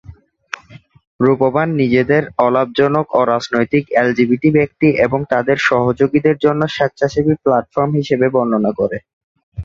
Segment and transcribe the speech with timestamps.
[1.19, 8.97] রূপবান নিজেদের "অলাভজনক, অ-রাজনৈতিক, এলজিবিটি ব্যক্তি এবং তাদের সহযোগীদের জন্য স্বেচ্ছাসেবী প্ল্যাটফর্ম" হিসাবে বর্ণনা করে।